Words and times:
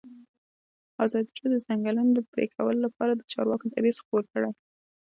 ازادي 1.05 1.31
راډیو 1.31 1.51
د 1.51 1.55
د 1.61 1.63
ځنګلونو 1.65 2.19
پرېکول 2.33 2.75
لپاره 2.85 3.11
د 3.15 3.21
چارواکو 3.31 3.65
دریځ 3.73 3.97
خپور 4.03 4.23
کړی. 4.31 4.51